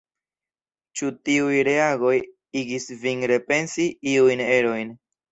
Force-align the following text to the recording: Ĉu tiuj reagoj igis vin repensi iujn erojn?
Ĉu 0.99 1.09
tiuj 1.27 1.59
reagoj 1.67 2.13
igis 2.61 2.87
vin 3.03 3.21
repensi 3.33 3.85
iujn 4.15 4.41
erojn? 4.47 4.95